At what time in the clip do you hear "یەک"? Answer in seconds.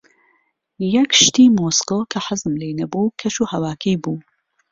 0.95-1.11